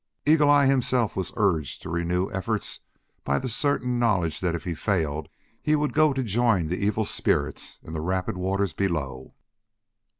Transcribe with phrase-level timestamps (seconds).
[0.25, 2.79] Eagle eye himself was urged to renewed efforts
[3.23, 5.29] by the certain knowledge that if he failed
[5.61, 9.35] he would go to join the "evil spirits" in the rapid waters below.